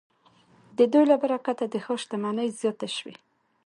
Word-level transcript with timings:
د 0.77 0.79
دوی 0.91 1.05
له 1.11 1.15
برکته 1.23 1.63
د 1.69 1.75
ښار 1.85 1.99
شتمني 2.03 2.47
زیاته 2.59 2.87
شوې. 2.97 3.15